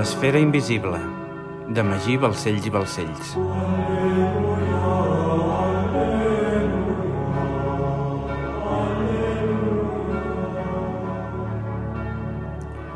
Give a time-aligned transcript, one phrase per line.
[0.00, 0.96] L'esfera invisible,
[1.76, 3.32] de Magí Balcells i Balcells.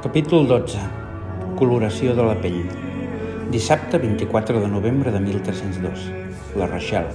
[0.07, 0.81] Capítol 12.
[1.61, 2.63] Coloració de la pell.
[3.53, 6.09] Dissabte 24 de novembre de 1302.
[6.57, 7.13] La Rochelle,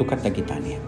[0.00, 0.80] Ducat d'Aquitània.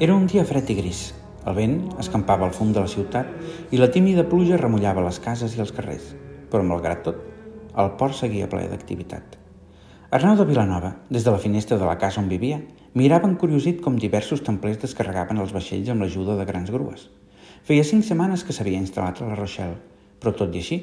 [0.00, 1.12] Era un dia fred i gris.
[1.46, 5.54] El vent escampava al fum de la ciutat i la tímida pluja remullava les cases
[5.54, 6.16] i els carrers.
[6.48, 7.20] Però, malgrat tot,
[7.78, 9.36] el port seguia ple d'activitat.
[10.10, 12.62] Arnau de Vilanova, des de la finestra de la casa on vivia,
[12.96, 17.10] mirava encuriosit com diversos templers descarregaven els vaixells amb l'ajuda de grans grues.
[17.68, 19.76] Feia cinc setmanes que s'havia instal·lat a la Rochelle,
[20.18, 20.78] però tot i així,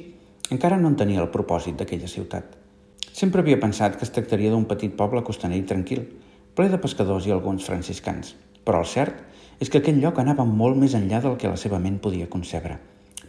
[0.53, 2.53] encara no en tenia el propòsit d'aquella ciutat.
[3.11, 6.05] Sempre havia pensat que es tractaria d'un petit poble costaner i tranquil,
[6.53, 9.23] ple de pescadors i alguns franciscans, però el cert
[9.59, 12.77] és que aquell lloc anava molt més enllà del que la seva ment podia concebre.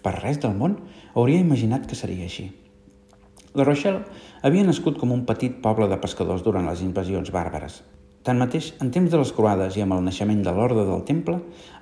[0.07, 0.79] Per res del món
[1.19, 2.47] hauria imaginat que seria així.
[3.59, 4.07] La Rochelle
[4.47, 7.83] havia nascut com un petit poble de pescadors durant les invasions bàrbares,
[8.27, 11.37] Tanmateix, en temps de les croades i amb el naixement de l'Orde del Temple,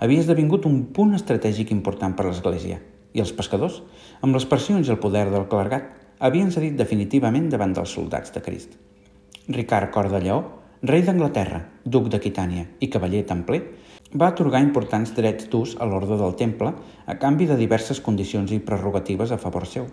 [0.05, 2.77] havia esdevingut un punt estratègic important per l'Església,
[3.17, 3.79] i els pescadors,
[4.21, 5.87] amb les pressions i el poder del clergat,
[6.29, 8.77] havien cedit definitivament davant dels soldats de Crist.
[9.57, 10.43] Ricard Cor de Lleó,
[10.85, 11.63] rei d'Anglaterra,
[11.97, 13.63] duc d'Aquitània i cavaller templer,
[14.15, 16.73] va atorgar importants drets d'ús a l'Orde del Temple
[17.07, 19.87] a canvi de diverses condicions i prerrogatives a favor seu.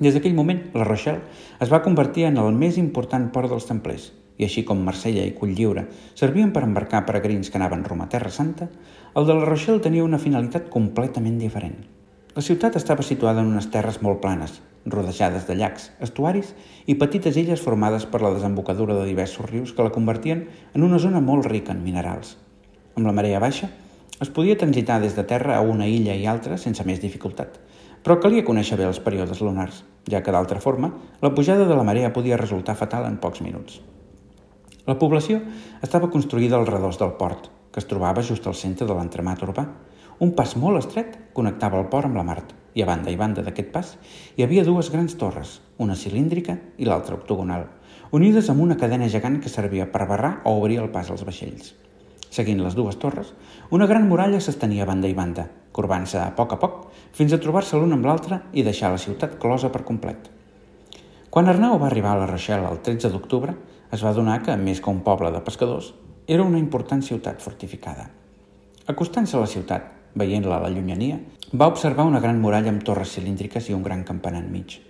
[0.00, 1.22] Des d'aquell moment, la Rochelle
[1.60, 5.34] es va convertir en el més important port dels templers– i així com Marsella i
[5.38, 5.86] Culllliure
[6.18, 8.68] servien per embarcar peregrins que anaven rumb a Terra Santa,
[9.14, 11.76] el de la Rochelle tenia una finalitat completament diferent.
[12.34, 14.58] La ciutat estava situada en unes terres molt planes,
[14.90, 16.50] rodejades de llacs, estuaris
[16.90, 20.98] i petites illes formades per la desembocadura de diversos rius que la convertien en una
[20.98, 22.34] zona molt rica en minerals.
[22.94, 23.66] Amb la marea baixa,
[24.22, 27.56] es podia transitar des de terra a una illa i altra sense més dificultat,
[28.06, 31.82] però calia conèixer bé els períodes lunars, ja que d'altra forma, la pujada de la
[31.88, 33.80] marea podia resultar fatal en pocs minuts.
[34.86, 35.40] La població
[35.82, 39.64] estava construïda al redós del port, que es trobava just al centre de l'entremat urbà.
[40.22, 42.42] Un pas molt estret connectava el port amb la mar
[42.74, 43.94] i a banda i banda d'aquest pas
[44.36, 47.66] hi havia dues grans torres, una cilíndrica i l'altra octogonal,
[48.12, 51.74] unides amb una cadena gegant que servia per barrar o obrir el pas als vaixells.
[52.34, 53.28] Seguint les dues torres,
[53.70, 55.44] una gran muralla s'estenia a banda i banda,
[55.76, 56.78] corbant-se a poc a poc
[57.14, 60.30] fins a trobar-se l'un amb l'altre i deixar la ciutat closa per complet.
[61.30, 63.54] Quan Arnau va arribar a la Rochelle el 13 d'octubre,
[63.94, 65.92] es va adonar que, més que un poble de pescadors,
[66.26, 68.08] era una important ciutat fortificada.
[68.90, 69.86] Acostant-se a la ciutat,
[70.18, 71.20] veient-la a la llunyania,
[71.54, 74.80] va observar una gran muralla amb torres cilíndriques i un gran campanar enmig.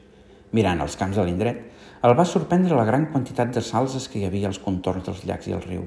[0.57, 1.61] Mirant els camps de l'indret,
[2.05, 5.53] el va sorprendre la gran quantitat de salses que hi havia als contorns dels llacs
[5.53, 5.85] i el riu.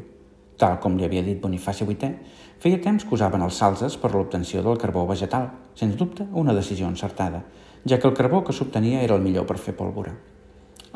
[0.58, 2.16] Tal com li havia dit Bonifaci VIII,
[2.58, 6.88] feia temps que usaven els salses per l'obtenció del carbó vegetal, sens dubte una decisió
[6.90, 7.44] encertada,
[7.86, 10.16] ja que el carbó que s'obtenia era el millor per fer pólvora.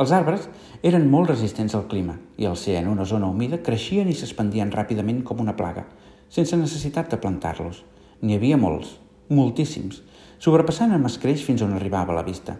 [0.01, 0.47] Els arbres
[0.87, 4.71] eren molt resistents al clima i al ser en una zona humida creixien i s'expandien
[4.73, 5.83] ràpidament com una plaga,
[6.29, 7.83] sense necessitat de plantar-los.
[8.21, 8.95] N'hi havia molts,
[9.29, 10.01] moltíssims,
[10.41, 12.55] sobrepassant amb escreix fins on arribava la vista.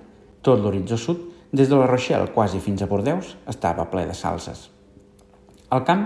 [0.46, 4.70] Tot l'horitzó sud, des de la Rochelle quasi fins a Bordeus, estava ple de salses.
[5.72, 6.02] Al camp,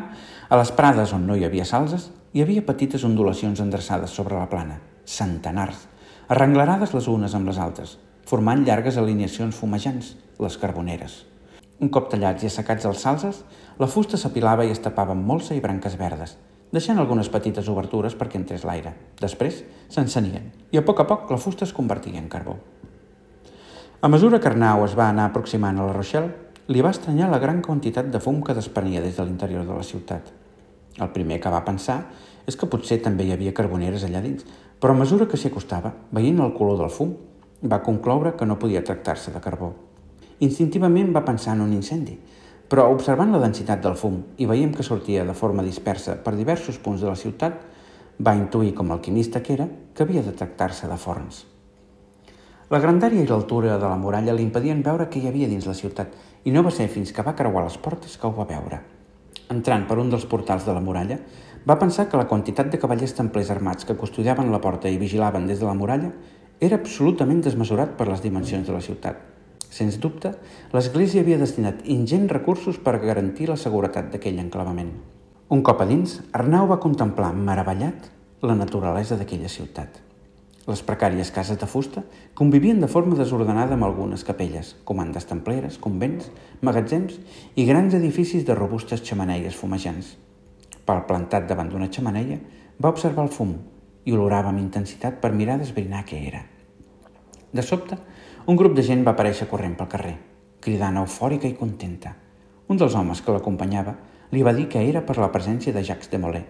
[0.45, 4.45] a les prades on no hi havia salses, hi havia petites ondulacions endreçades sobre la
[4.51, 4.75] plana,
[5.09, 5.87] centenars,
[6.29, 7.95] arrenglerades les unes amb les altres,
[8.29, 11.23] formant llargues alineacions fumejants, les carboneres.
[11.81, 13.41] Un cop tallats i assecats els salses,
[13.81, 16.37] la fusta s'apilava i es tapava amb molsa i branques verdes,
[16.69, 18.93] deixant algunes petites obertures perquè entrés l'aire.
[19.17, 22.59] Després s'encenien i a poc a poc la fusta es convertia en carbó.
[24.01, 27.37] A mesura que Arnau es va anar aproximant a la Rochelle, li va estranyar la
[27.37, 30.31] gran quantitat de fum que desprenia des de l'interior de la ciutat.
[30.97, 31.99] El primer que va pensar
[32.49, 34.45] és que potser també hi havia carboneres allà dins,
[34.81, 37.13] però a mesura que s'hi acostava, veient el color del fum,
[37.61, 39.73] va concloure que no podia tractar-se de carbó.
[40.39, 42.17] Instintivament va pensar en un incendi,
[42.67, 46.81] però observant la densitat del fum i veiem que sortia de forma dispersa per diversos
[46.81, 47.61] punts de la ciutat,
[48.17, 51.45] va intuir, com alquimista que era, que havia de tractar-se de forns.
[52.73, 55.75] La grandària i l'altura de la muralla li impedien veure què hi havia dins la
[55.77, 56.15] ciutat
[56.45, 58.79] i no va ser fins que va creuar les portes que ho va veure.
[59.53, 61.17] Entrant per un dels portals de la muralla,
[61.65, 65.47] va pensar que la quantitat de cavallers templers armats que custodiaven la porta i vigilaven
[65.49, 66.11] des de la muralla
[66.61, 69.17] era absolutament desmesurat per les dimensions de la ciutat.
[69.75, 70.35] Sens dubte,
[70.71, 74.93] l'Església havia destinat ingents recursos per garantir la seguretat d'aquell enclavament.
[75.49, 78.11] Un cop a dins, Arnau va contemplar, meravellat,
[78.45, 80.04] la naturalesa d'aquella ciutat.
[80.65, 82.01] Les precàries cases de fusta
[82.33, 86.31] convivien de forma desordenada amb algunes capelles, comandes templeres, convents,
[86.65, 87.19] magatzems
[87.53, 90.15] i grans edificis de robustes xamaneies fumejants.
[90.85, 92.39] Pel plantat davant d'una xamaneia,
[92.81, 93.53] va observar el fum
[94.09, 96.41] i olorava amb intensitat per mirar d'esbrinar què era.
[97.53, 98.01] De sobte,
[98.49, 100.17] un grup de gent va aparèixer corrent pel carrer,
[100.65, 102.17] cridant eufòrica i contenta.
[102.65, 103.99] Un dels homes que l'acompanyava
[104.33, 106.45] li va dir que era per la presència de Jacques de Molay.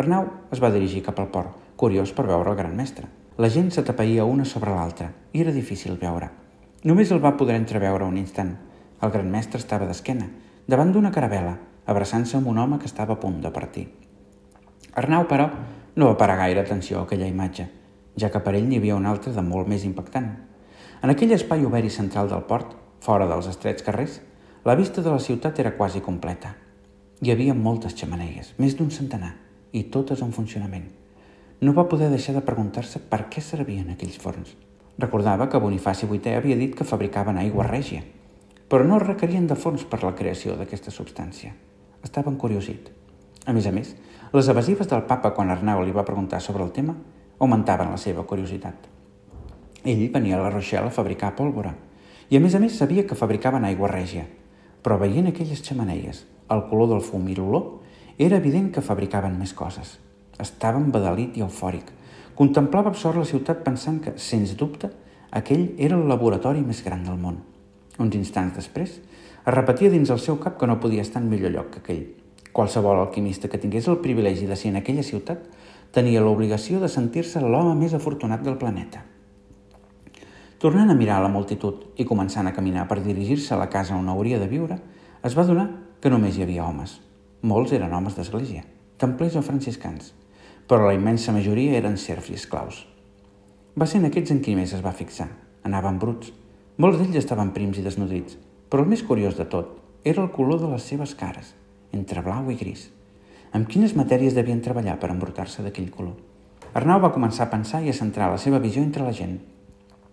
[0.00, 3.19] Arnau es va dirigir cap al port, curiós per veure el gran mestre.
[3.40, 6.26] La gent s'atapeïa una sobre l'altra i era difícil veure.
[6.84, 8.50] Només el va poder entreveure un instant.
[9.00, 10.26] El gran mestre estava d'esquena,
[10.68, 11.54] davant d'una caravela,
[11.88, 13.86] abraçant-se amb un home que estava a punt de partir.
[14.92, 15.48] Arnau, però,
[15.96, 17.70] no va parar gaire atenció a aquella imatge,
[18.20, 20.28] ja que per ell n'hi havia una altra de molt més impactant.
[21.00, 24.20] En aquell espai obert i central del port, fora dels estrets carrers,
[24.68, 26.58] la vista de la ciutat era quasi completa.
[27.24, 29.38] Hi havia moltes xamaneies, més d'un centenar,
[29.72, 30.99] i totes en funcionament.
[31.60, 34.54] No va poder deixar de preguntar-se per què servien aquells forns.
[34.96, 38.00] Recordava que Bonifaci VIII havia dit que fabricaven aigua règia,
[38.64, 41.52] però no requerien de forns per la creació d'aquesta substància.
[42.00, 42.88] Estava encuriosit.
[43.44, 43.92] A més a més,
[44.32, 46.96] les evasives del papa quan Arnau li va preguntar sobre el tema
[47.38, 48.88] augmentaven la seva curiositat.
[49.84, 51.76] Ell venia a la Rochelle a fabricar pólvora
[52.30, 54.24] i a més a més sabia que fabricaven aigua règia,
[54.80, 57.82] però veient aquelles xamaneies, el color del fum i l'olor,
[58.16, 59.98] era evident que fabricaven més coses.
[60.40, 61.90] Estava embadalit i eufòric.
[62.38, 64.88] Contemplava absort la ciutat pensant que, sens dubte,
[65.30, 67.36] aquell era el laboratori més gran del món.
[68.00, 68.94] Uns instants després,
[69.40, 72.04] es repetia dins el seu cap que no podia estar en millor lloc que aquell.
[72.56, 75.44] Qualsevol alquimista que tingués el privilegi de ser en aquella ciutat
[75.92, 79.04] tenia l'obligació de sentir-se l'home més afortunat del planeta.
[80.60, 84.08] Tornant a mirar la multitud i començant a caminar per dirigir-se a la casa on
[84.12, 84.80] hauria de viure,
[85.24, 85.68] es va donar
[86.00, 86.98] que només hi havia homes.
[87.42, 88.64] Molts eren homes d'església,
[89.00, 90.12] templers o franciscans,
[90.70, 92.84] però la immensa majoria eren serfs i esclaus.
[93.74, 95.26] Va ser en aquests en qui més es va fixar.
[95.66, 96.30] Anaven bruts.
[96.78, 98.36] Molts d'ells estaven prims i desnodrits,
[98.70, 99.74] però el més curiós de tot
[100.06, 101.56] era el color de les seves cares,
[101.90, 102.86] entre blau i gris.
[103.50, 106.14] Amb quines matèries devien treballar per embrutar-se d'aquell color?
[106.78, 109.40] Arnau va començar a pensar i a centrar la seva visió entre la gent,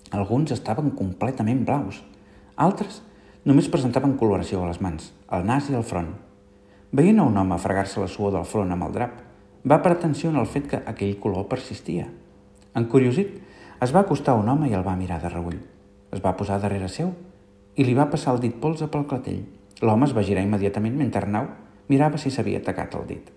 [0.10, 2.02] alguns estaven completament blaus.
[2.56, 3.02] Altres
[3.46, 6.14] només presentaven coloració a les mans, al nas i al front.
[6.96, 9.27] Veient a un home fregar-se la suor del front amb el drap,
[9.64, 12.08] va per atenció en el fet que aquell color persistia.
[12.76, 13.38] Encuriosit,
[13.82, 15.58] es va acostar a un home i el va mirar de reull.
[16.12, 17.14] Es va posar darrere seu
[17.78, 19.44] i li va passar el dit polze pel clatell.
[19.82, 21.50] L'home es va girar immediatament mentre Arnau
[21.90, 23.34] mirava si s'havia atacat el dit.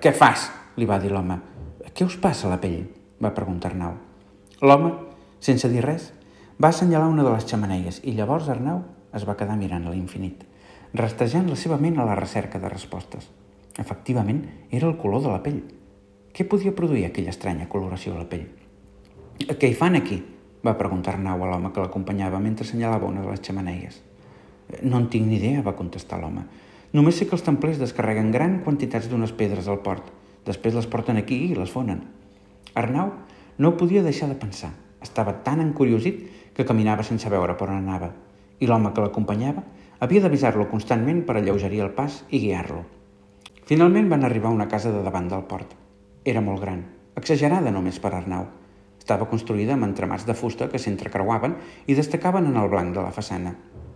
[0.00, 1.40] «Què fas?», li va dir l'home.
[1.92, 2.84] «Què us passa a la pell?»,
[3.22, 3.96] va preguntar Arnau.
[4.62, 4.92] L'home
[5.42, 6.12] sense dir res,
[6.62, 8.84] va assenyalar una de les xamaneies i llavors Arnau
[9.16, 10.44] es va quedar mirant a l'infinit,
[10.94, 13.26] rastejant la seva ment a la recerca de respostes.
[13.78, 15.62] Efectivament, era el color de la pell.
[16.32, 18.44] Què podia produir aquella estranya coloració a la pell?
[19.42, 20.20] Què hi fan aquí?
[20.62, 23.96] va preguntar Arnau a l'home que l'acompanyava mentre assenyalava una de les xamaneies.
[24.82, 26.44] No en tinc ni idea, va contestar l'home.
[26.92, 30.12] Només sé que els templers descarreguen gran quantitats d'unes pedres al port.
[30.46, 32.04] Després les porten aquí i les fonen.
[32.78, 33.10] Arnau
[33.58, 34.70] no podia deixar de pensar.
[35.02, 36.22] Estava tan encuriosit
[36.54, 38.12] que caminava sense veure per on anava,
[38.60, 39.64] i l'home que l'acompanyava
[40.02, 42.84] havia d'avisar-lo constantment per alleugerir el pas i guiar-lo.
[43.72, 45.70] Finalment van arribar a una casa de davant del port.
[46.28, 46.80] Era molt gran,
[47.16, 48.42] exagerada només per Arnau.
[49.00, 51.54] Estava construïda amb entramats de fusta que s'entrecreuaven
[51.88, 53.54] i destacaven en el blanc de la façana.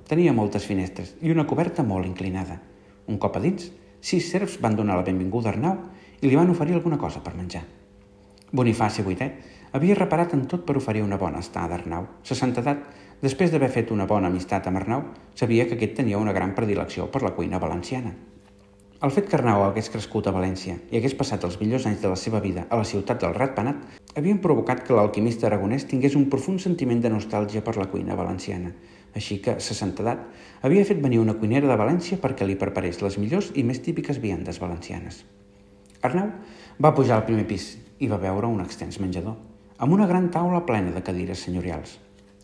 [0.08, 2.56] Tenia moltes finestres i una coberta molt inclinada.
[3.12, 3.66] Un cop a dins,
[4.00, 5.76] sis serfs van donar la benvinguda a Arnau
[6.22, 7.66] i li van oferir alguna cosa per menjar.
[8.52, 9.28] Bonifaci VIII
[9.76, 12.06] havia reparat en tot per oferir una bona estada a Arnau.
[12.24, 12.80] Sa santedat,
[13.20, 15.04] després d'haver fet una bona amistat amb Arnau,
[15.34, 18.14] sabia que aquest tenia una gran predilecció per la cuina valenciana.
[19.04, 22.08] El fet que Arnau hagués crescut a València i hagués passat els millors anys de
[22.08, 26.24] la seva vida a la ciutat del Ratpenat havien provocat que l'alquimista aragonès tingués un
[26.32, 28.72] profund sentiment de nostàlgia per la cuina valenciana.
[29.12, 30.24] Així que, sa santedat,
[30.64, 34.22] havia fet venir una cuinera de València perquè li preparés les millors i més típiques
[34.24, 35.20] viandes valencianes.
[36.00, 36.32] Arnau
[36.80, 39.36] va pujar al primer pis i va veure un extens menjador
[39.76, 41.98] amb una gran taula plena de cadires senyorials.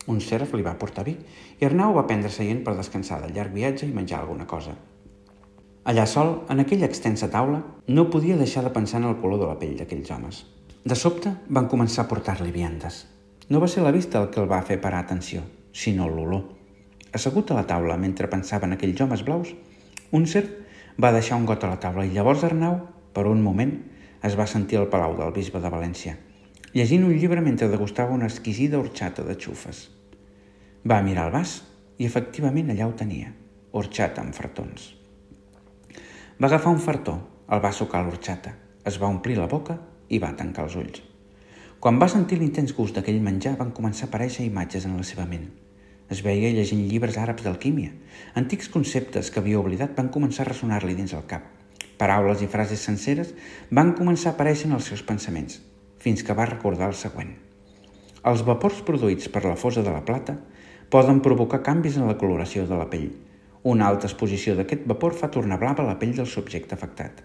[0.05, 1.17] Un serf li va portar vi
[1.57, 4.77] i Arnau va prendre seient per descansar del llarg viatge i menjar alguna cosa.
[5.83, 9.49] Allà sol, en aquella extensa taula, no podia deixar de pensar en el color de
[9.49, 10.41] la pell d'aquells homes.
[10.83, 13.03] De sobte van començar a portar-li viandes.
[13.49, 16.43] No va ser la vista el que el va fer parar atenció, sinó l'olor.
[17.13, 19.53] Assegut a la taula mentre pensava en aquells homes blaus,
[20.11, 20.51] un serf
[20.99, 22.79] va deixar un got a la taula i llavors Arnau,
[23.13, 23.73] per un moment,
[24.23, 26.19] es va sentir al palau del bisbe de València–
[26.73, 29.85] llegint un llibre mentre degustava una exquisida horxata de xufes.
[30.89, 31.59] Va mirar el vas
[32.01, 33.29] i efectivament allà ho tenia,
[33.71, 34.89] horxata amb fartons.
[36.41, 37.13] Va agafar un fartó,
[37.53, 38.55] el va sucar l'horxata,
[38.89, 39.75] es va omplir la boca
[40.09, 41.01] i va tancar els ulls.
[41.83, 45.27] Quan va sentir l'intens gust d'aquell menjar van començar a aparèixer imatges en la seva
[45.29, 45.45] ment.
[46.09, 47.91] Es veia llegint llibres àrabs d'alquímia.
[48.39, 51.45] Antics conceptes que havia oblidat van començar a ressonar-li dins el cap.
[52.01, 53.35] Paraules i frases senceres
[53.69, 55.59] van començar a aparèixer en els seus pensaments,
[56.01, 57.35] fins que va recordar el següent.
[58.25, 60.39] Els vapors produïts per la fosa de la plata
[60.89, 63.11] poden provocar canvis en la coloració de la pell.
[63.63, 67.21] Una alta exposició d'aquest vapor fa tornar blava la pell del subjecte afectat.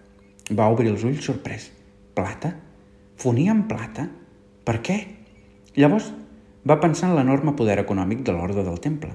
[0.55, 1.65] Va obrir els ulls sorprès.
[2.15, 2.53] Plata?
[3.19, 4.05] Fonia en plata?
[4.63, 4.95] Per què?
[5.75, 6.13] Llavors
[6.71, 9.09] va pensar en l'enorme poder econòmic de l'ordre del temple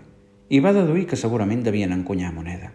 [0.53, 2.69] i va deduir que segurament devien encunyar moneda.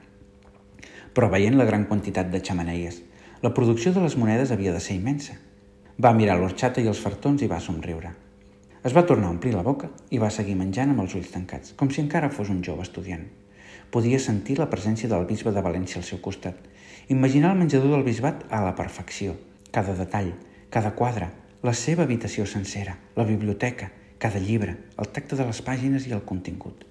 [1.14, 3.04] Però veient la gran quantitat de xamaneies,
[3.46, 5.36] la producció de les monedes havia de ser immensa.
[6.02, 8.16] Va mirar l'orxata i els fartons i va somriure.
[8.82, 11.76] Es va tornar a omplir la boca i va seguir menjant amb els ulls tancats,
[11.78, 13.28] com si encara fos un jove estudiant.
[13.90, 16.58] Podia sentir la presència del bisbe de València al seu costat,
[17.10, 19.34] imaginar el menjador del bisbat a la perfecció,
[19.74, 20.36] cada detall,
[20.70, 21.32] cada quadre,
[21.66, 26.22] la seva habitació sencera, la biblioteca, cada llibre, el tacte de les pàgines i el
[26.22, 26.86] contingut.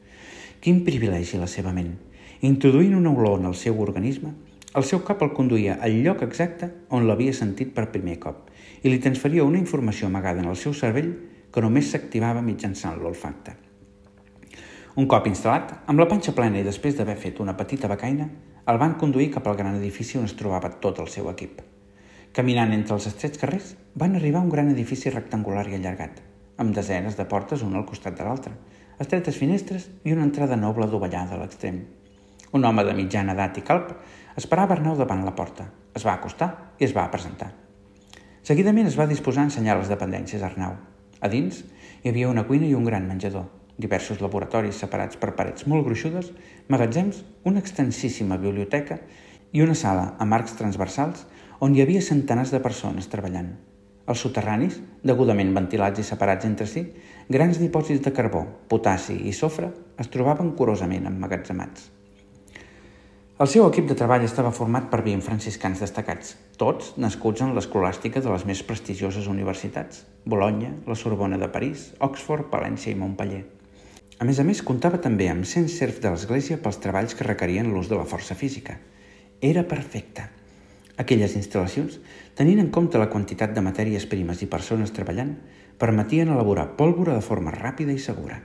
[0.60, 1.94] Quin privilegi la seva ment!
[2.42, 4.34] Introduint una olor en el seu organisme,
[4.74, 8.50] el seu cap el conduïa al lloc exacte on l'havia sentit per primer cop
[8.82, 11.14] i li transferia una informació amagada en el seu cervell
[11.54, 13.67] que només s'activava mitjançant l'olfacte.
[14.98, 18.24] Un cop instal·lat, amb la panxa plena i després d'haver fet una petita becaina,
[18.70, 21.60] el van conduir cap al gran edifici on es trobava tot el seu equip.
[22.34, 26.18] Caminant entre els estrets carrers, van arribar a un gran edifici rectangular i allargat,
[26.58, 28.56] amb desenes de portes un al costat de l'altre,
[28.98, 31.78] estretes finestres i una entrada noble dovellada a l'extrem.
[32.58, 33.92] Un home de mitjana edat i calp
[34.34, 35.68] esperava Arnau davant la porta.
[35.94, 36.50] Es va acostar
[36.80, 37.52] i es va presentar.
[38.42, 40.74] Seguidament es va disposar a ensenyar les dependències a Arnau.
[41.22, 41.62] A dins
[42.02, 43.46] hi havia una cuina i un gran menjador,
[43.78, 46.32] diversos laboratoris separats per parets molt gruixudes,
[46.68, 48.99] magatzems, una extensíssima biblioteca
[49.54, 51.25] i una sala amb arcs transversals
[51.64, 53.54] on hi havia centenars de persones treballant.
[54.08, 56.87] Els soterranis, degudament ventilats i separats entre si,
[57.28, 59.68] grans dipòsits de carbó, potassi i sofre
[60.00, 61.90] es trobaven curosament emmagatzemats.
[63.38, 68.25] El seu equip de treball estava format per 20 franciscans destacats, tots nascuts en l'escolàstica
[68.25, 73.57] de les més prestigioses universitats, Bologna, la Sorbona de París, Oxford, Palència i Montpellier.
[74.18, 77.68] A més a més, comptava també amb 100 serfs de l'Església pels treballs que requerien
[77.70, 78.75] l'ús de la força física.
[79.40, 80.25] Era perfecte.
[80.98, 82.00] Aquelles instal·lacions,
[82.34, 85.37] tenint en compte la quantitat de matèries primes i persones treballant,
[85.78, 88.40] permetien elaborar pólvora de forma ràpida i segura.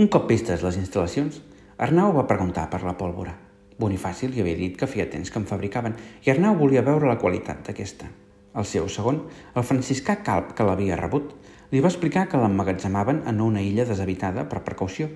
[0.00, 1.42] Un cop vistes les instal·lacions,
[1.76, 3.36] Arnau va preguntar per la pólvora.
[3.76, 7.20] Bonifaci li havia dit que feia temps que en fabricaven i Arnau volia veure la
[7.20, 8.08] qualitat d'aquesta.
[8.56, 11.36] El seu segon, el franciscà Calp, que l'havia rebut,
[11.72, 15.06] li va explicar que l'emmagatzemaven en una illa deshabitada per precaució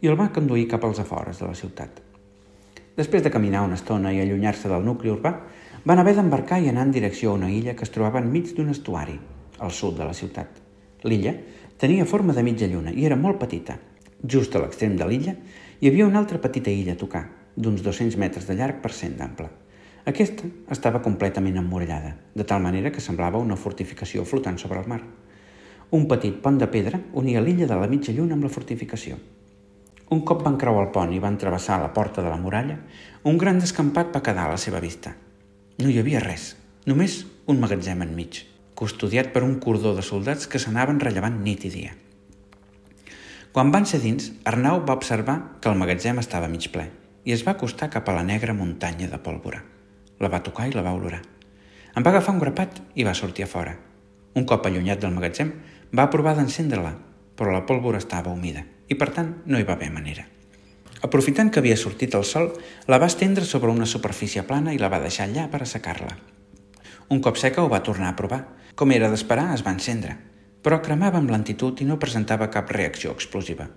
[0.00, 2.00] i el va conduir cap als afores de la ciutat.
[2.96, 5.34] Després de caminar una estona i allunyar-se del nucli urbà,
[5.84, 8.72] van haver d'embarcar i anar en direcció a una illa que es trobava enmig d'un
[8.72, 9.18] estuari,
[9.60, 10.48] al sud de la ciutat.
[11.04, 11.36] L'illa
[11.78, 13.76] tenia forma de mitja lluna i era molt petita.
[14.24, 15.36] Just a l'extrem de l'illa
[15.78, 19.20] hi havia una altra petita illa a tocar, d'uns 200 metres de llarg per cent
[19.20, 19.52] d'ample.
[20.08, 25.02] Aquesta estava completament emmurallada, de tal manera que semblava una fortificació flotant sobre el mar.
[25.90, 29.14] Un petit pont de pedra unia l'illa de la mitja lluna amb la fortificació.
[30.12, 32.76] Un cop van creuar el pont i van travessar la porta de la muralla,
[33.24, 35.14] un gran descampat va quedar a la seva vista.
[35.80, 36.50] No hi havia res,
[36.84, 38.42] només un magatzem enmig,
[38.76, 41.96] custodiat per un cordó de soldats que s'anaven rellevant nit i dia.
[43.52, 46.84] Quan van ser dins, Arnau va observar que el magatzem estava mig ple
[47.24, 49.64] i es va acostar cap a la negra muntanya de pólvora.
[50.20, 51.24] La va tocar i la va olorar.
[51.96, 53.74] En va agafar un grapat i va sortir a fora.
[54.36, 55.52] Un cop allunyat del magatzem,
[55.92, 56.92] va provar d'encendre-la,
[57.36, 60.24] però la pólvora estava humida i per tant no hi va haver manera.
[61.04, 62.50] Aprofitant que havia sortit el sol,
[62.90, 66.16] la va estendre sobre una superfície plana i la va deixar allà per assecar-la.
[67.14, 68.40] Un cop seca ho va tornar a provar.
[68.74, 70.16] Com era d'esperar, es va encendre,
[70.62, 73.68] però cremava amb lentitud i no presentava cap reacció explosiva.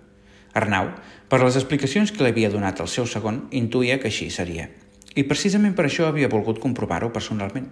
[0.58, 0.90] Arnau,
[1.28, 4.68] per les explicacions que li havia donat el seu segon, intuïa que així seria.
[5.14, 7.70] I precisament per això havia volgut comprovar-ho personalment.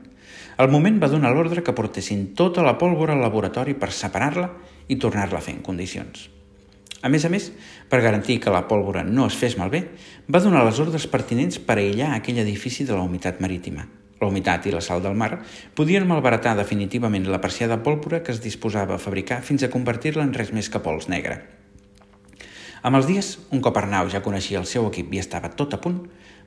[0.61, 4.51] Al moment va donar l'ordre que portessin tota la pólvora al laboratori per separar-la
[4.93, 6.27] i tornar-la a fer en condicions.
[7.01, 7.47] A més a més,
[7.89, 9.81] per garantir que la pólvora no es fes malbé,
[10.29, 13.87] va donar les ordres pertinents per aïllar aquell edifici de la humitat marítima.
[14.21, 15.31] La humitat i la sal del mar
[15.73, 20.37] podien malbaratar definitivament la preciada pólvora que es disposava a fabricar fins a convertir-la en
[20.37, 21.41] res més que pols negre.
[22.85, 25.81] Amb els dies, un cop Arnau ja coneixia el seu equip i estava tot a
[25.81, 26.03] punt,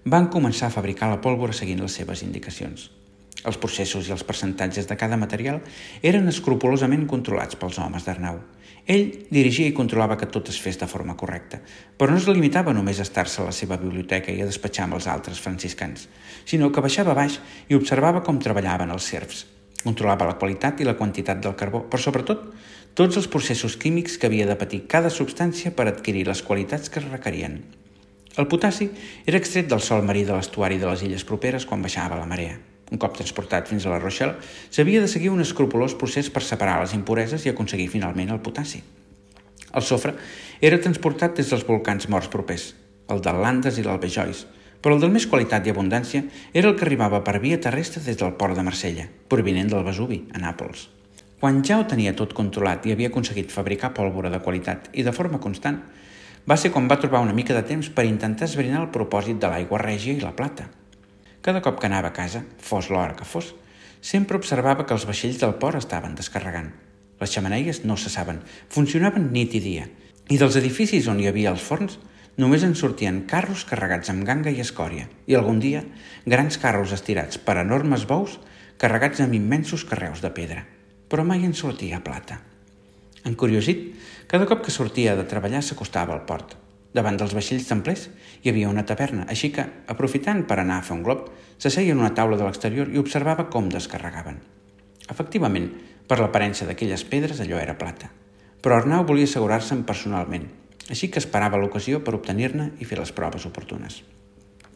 [0.05, 2.91] van començar a fabricar la pólvora seguint les seves indicacions.
[3.43, 5.61] Els processos i els percentatges de cada material
[6.01, 8.39] eren escrupolosament controlats pels homes d'Arnau.
[8.83, 11.61] Ell dirigia i controlava que tot es fes de forma correcta,
[11.97, 14.97] però no es limitava només a estar-se a la seva biblioteca i a despatxar amb
[14.97, 16.09] els altres franciscans,
[16.43, 19.45] sinó que baixava baix i observava com treballaven els serfs.
[19.83, 22.43] Controlava la qualitat i la quantitat del carbó, però sobretot
[22.95, 26.99] tots els processos químics que havia de patir cada substància per adquirir les qualitats que
[26.99, 27.61] es requerien.
[28.35, 28.89] El potassi
[29.25, 32.72] era extret del sol marí de l'estuari de les illes properes quan baixava la marea.
[32.93, 34.37] Un cop transportat fins a la Rochelle,
[34.69, 38.83] s'havia de seguir un escrupulós procés per separar les impureses i aconseguir finalment el potassi.
[39.73, 40.13] El sofre
[40.61, 42.67] era transportat des dels volcans morts propers,
[43.09, 44.43] el del Landes i l'Albejois,
[44.83, 46.21] però el del més qualitat i abundància
[46.53, 50.19] era el que arribava per via terrestre des del port de Marsella, provinent del Vesuvi,
[50.35, 50.85] a Nàpols.
[51.41, 55.15] Quan ja ho tenia tot controlat i havia aconseguit fabricar pólvora de qualitat i de
[55.17, 55.81] forma constant,
[56.45, 59.49] va ser quan va trobar una mica de temps per intentar esbrinar el propòsit de
[59.49, 60.69] l'aigua règia i la plata.
[61.43, 63.51] Cada cop que anava a casa, fos l'hora que fos,
[64.01, 66.71] sempre observava que els vaixells del port estaven descarregant.
[67.19, 68.41] Les xamaneies no cessaven,
[68.73, 69.87] funcionaven nit i dia,
[70.31, 71.99] i dels edificis on hi havia els forns
[72.39, 75.83] només en sortien carros carregats amb ganga i escòria, i algun dia
[76.25, 78.39] grans carros estirats per enormes bous
[78.81, 80.63] carregats amb immensos carreus de pedra
[81.13, 82.39] però mai en sortia plata.
[83.29, 83.83] Encuriosit,
[84.25, 86.55] cada cop que sortia de treballar s'acostava al port.
[86.93, 88.07] Davant dels vaixells templers
[88.43, 92.01] hi havia una taverna, així que, aprofitant per anar a fer un glob, s'asseia en
[92.03, 94.37] una taula de l'exterior i observava com descarregaven.
[95.09, 95.71] Efectivament,
[96.07, 98.11] per l'aparença d'aquelles pedres allò era plata.
[98.61, 100.45] Però Arnau volia assegurar-se'n personalment,
[100.89, 104.03] així que esperava l'ocasió per obtenir-ne i fer les proves oportunes.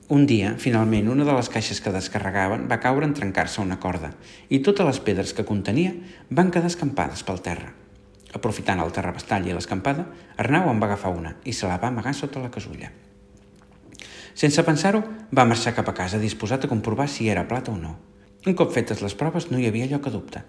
[0.09, 4.13] Un dia, finalment, una de les caixes que descarregaven va caure en trencar-se una corda
[4.47, 5.91] i totes les pedres que contenia
[6.31, 7.73] van quedar escampades pel terra.
[8.37, 10.05] Aprofitant el terrabastall i l'escampada,
[10.37, 12.91] Arnau en va agafar una i se la va amagar sota la casulla.
[14.37, 15.01] Sense pensar-ho,
[15.33, 17.95] va marxar cap a casa disposat a comprovar si era plata o no.
[18.45, 20.43] Un cop fetes les proves no hi havia lloc a dubte,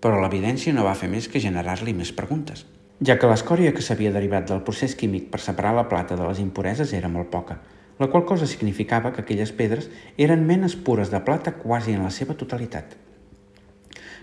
[0.00, 2.64] però l'evidència no va fer més que generar-li més preguntes,
[3.04, 6.40] ja que l'escòria que s'havia derivat del procés químic per separar la plata de les
[6.40, 7.58] impureses era molt poca,
[8.00, 12.10] la qual cosa significava que aquelles pedres eren menes pures de plata quasi en la
[12.10, 12.96] seva totalitat.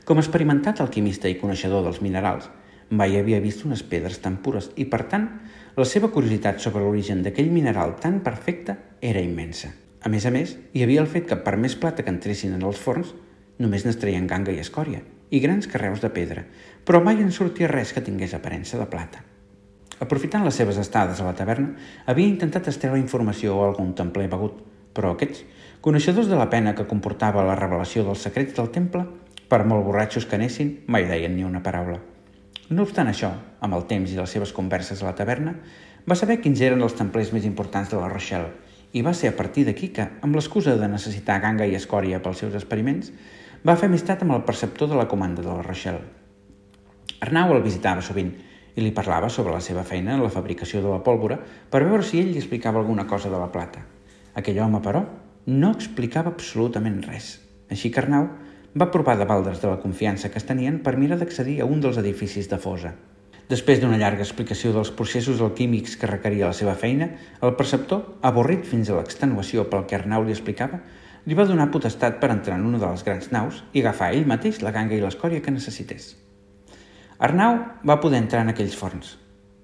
[0.06, 2.50] Com experimentat alquimista i coneixedor dels minerals,
[2.94, 5.28] mai havia vist unes pedres tan pures i, per tant,
[5.76, 9.72] la seva curiositat sobre l'origen d'aquell mineral tan perfecte era immensa.
[10.04, 12.66] A més a més, hi havia el fet que per més plata que entressin en
[12.68, 13.14] els forns,
[13.58, 15.02] només n'estreien ganga i escòria,
[15.34, 16.46] i grans carreus de pedra,
[16.86, 19.24] però mai en sortia res que tingués aparença de plata.
[20.04, 21.74] Aprofitant les seves estades a la taverna,
[22.06, 24.62] havia intentat estreure informació o algun templer begut,
[24.94, 25.46] però aquests,
[25.82, 29.08] coneixedors de la pena que comportava la revelació dels secrets del temple,
[29.50, 32.13] per molt borratxos que anessin, mai deien ni una paraula.
[32.70, 35.58] No obstant això, amb el temps i les seves converses a la taverna,
[36.08, 38.52] va saber quins eren els templers més importants de la Rochelle
[38.94, 42.44] i va ser a partir d'aquí que, amb l'excusa de necessitar ganga i escòria pels
[42.44, 43.10] seus experiments,
[43.66, 46.04] va fer amistat amb el perceptor de la comanda de la Rochelle.
[47.26, 48.32] Arnau el visitava sovint
[48.76, 51.40] i li parlava sobre la seva feina en la fabricació de la pólvora
[51.72, 53.84] per veure si ell li explicava alguna cosa de la plata.
[54.40, 55.04] Aquell home, però,
[55.48, 57.38] no explicava absolutament res.
[57.72, 58.30] Així que Arnau
[58.74, 61.82] va provar de valdre's de la confiança que es tenien per mirar d'accedir a un
[61.82, 62.96] dels edificis de Fosa.
[63.50, 67.10] Després d'una llarga explicació dels processos alquímics que requeria la seva feina,
[67.46, 70.80] el perceptor, avorrit fins a l'extenuació pel que Arnau li explicava,
[71.26, 74.26] li va donar potestat per entrar en una de les grans naus i agafar ell
[74.28, 76.16] mateix la ganga i l'escòria que necessités.
[77.20, 79.14] Arnau va poder entrar en aquells forns,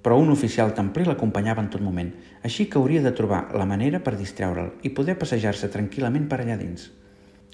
[0.04, 2.14] però un oficial templer l'acompanyava en tot moment,
[2.46, 6.62] així que hauria de trobar la manera per distreure'l i poder passejar-se tranquil·lament per allà
[6.62, 6.92] dins.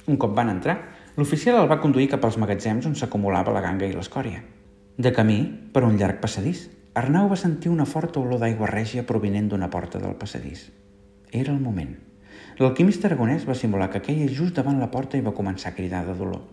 [0.05, 0.77] Un cop van entrar,
[1.15, 4.41] l'oficial el va conduir cap als magatzems on s'acumulava la ganga i l'escòria.
[4.97, 5.37] De camí,
[5.71, 9.99] per un llarg passadís, Arnau va sentir una forta olor d'aigua règia provinent d'una porta
[9.99, 10.69] del passadís.
[11.31, 11.95] Era el moment.
[12.59, 16.05] L'alquimista aragonès va simular que queia just davant la porta i va començar a cridar
[16.07, 16.43] de dolor.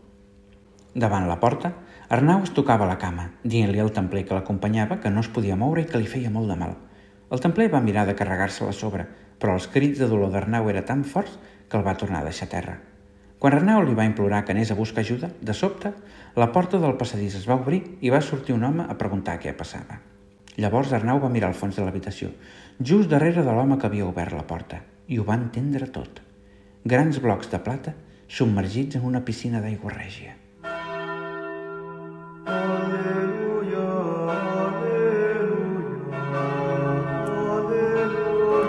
[0.94, 1.72] Davant la porta,
[2.12, 5.82] Arnau es tocava la cama, dient-li al templer que l'acompanyava que no es podia moure
[5.82, 6.74] i que li feia molt de mal.
[7.32, 9.06] El templer va mirar de carregar-se la sobre,
[9.38, 12.50] però els crits de dolor d'Arnau era tan forts que el va tornar a deixar
[12.50, 12.80] a terra.
[13.42, 15.90] Quan Arnau li va implorar que anés a buscar ajuda, de sobte,
[16.38, 19.50] la porta del passadís es va obrir i va sortir un home a preguntar què
[19.58, 19.96] passava.
[20.62, 22.28] Llavors Arnau va mirar al fons de l'habitació,
[22.78, 24.78] just darrere de l'home que havia obert la porta,
[25.10, 26.20] i ho va entendre tot.
[26.86, 27.96] Grans blocs de plata
[28.28, 30.36] submergits en una piscina d'aigua règia.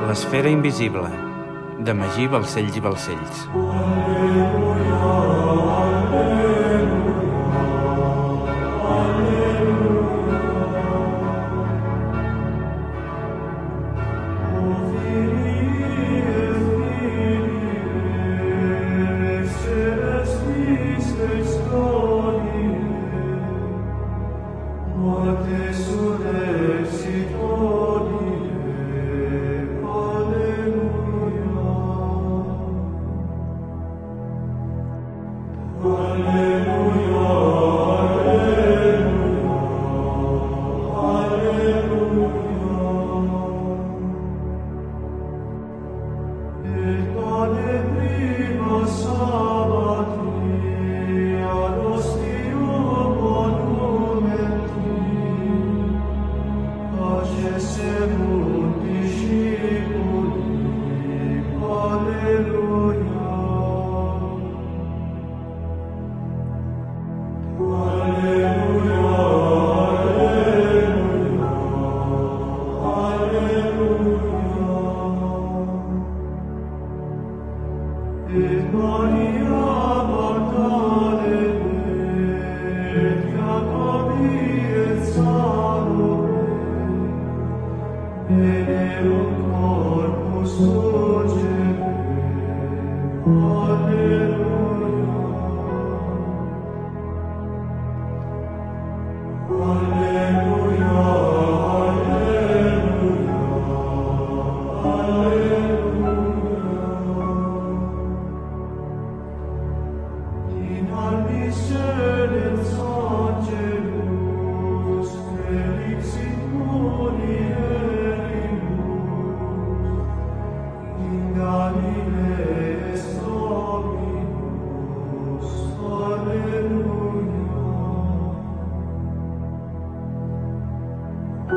[0.09, 1.13] L'esfera invisible,
[1.83, 3.47] de Magí Balcells i Balcells.
[3.53, 5.32] Aleluia.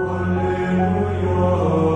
[0.05, 1.87] Alleluia.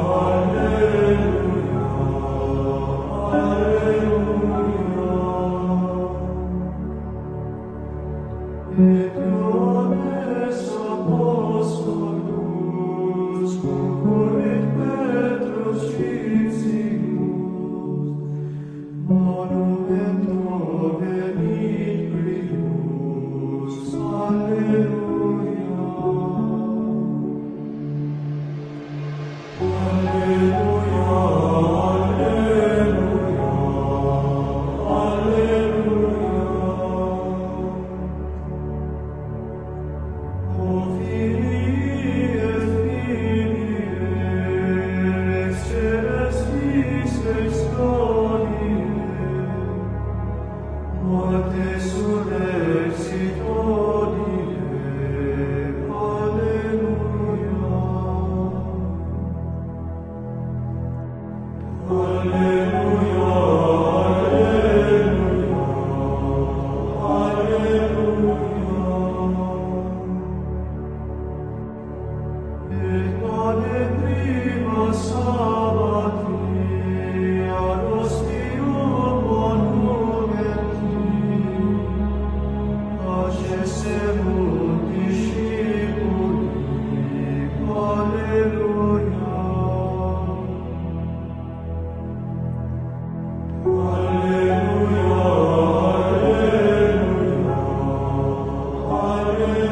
[99.31, 99.71] Alleluia.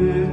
[0.00, 0.24] Et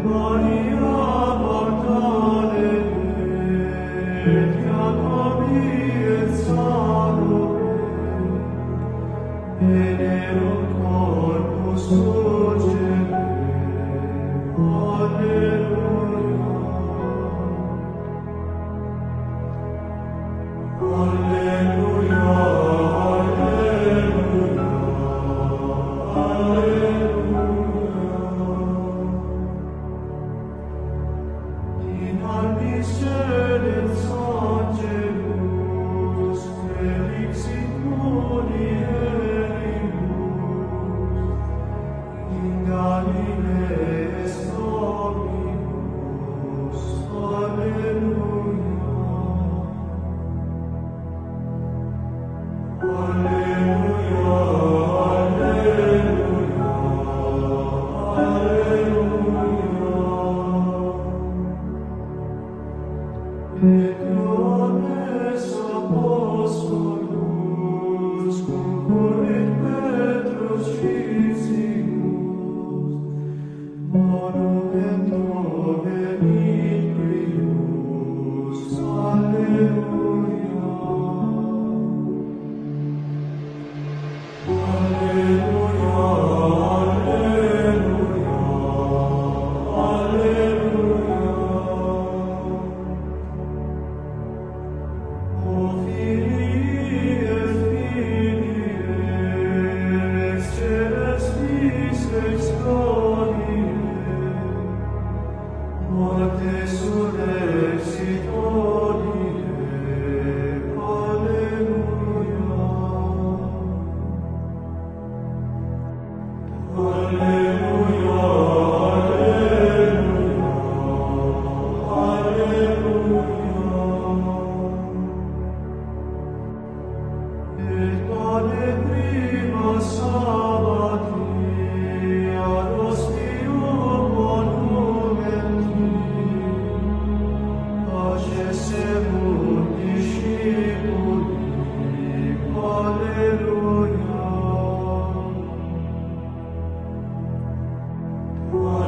[148.56, 148.85] Whoa.